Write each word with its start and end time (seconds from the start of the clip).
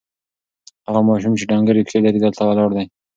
هغه 0.85 1.01
ماشوم 1.07 1.33
چې 1.39 1.45
ډنګرې 1.49 1.81
پښې 1.87 1.99
لري، 2.05 2.19
دلته 2.21 2.41
ولاړ 2.45 2.69
دی. 2.77 2.85